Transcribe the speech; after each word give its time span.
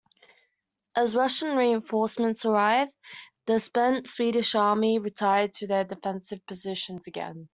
As 0.95 1.15
Russian 1.15 1.55
reinforcements 1.55 2.43
arrived, 2.43 2.91
the 3.45 3.59
spent 3.59 4.07
Swedish 4.07 4.55
army 4.55 4.97
retired 4.97 5.53
to 5.53 5.67
their 5.67 5.83
defensive 5.83 6.43
positions 6.47 7.05
again. 7.05 7.49